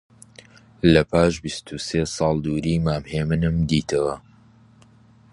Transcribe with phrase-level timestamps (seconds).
[0.93, 4.15] لە پاش بیست و سێ ساڵ دووری، مام هێمنیم دیتەوە